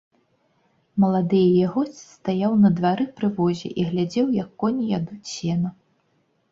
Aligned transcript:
Малады 1.03 1.41
яе 1.49 1.65
госць 1.75 2.01
стаяў 2.15 2.57
на 2.63 2.73
двары 2.81 3.05
пры 3.21 3.27
возе 3.39 3.69
і 3.83 3.87
глядзеў, 3.93 4.25
як 4.43 4.49
коні 4.67 4.83
ядуць 4.99 5.25
сена. 5.37 5.69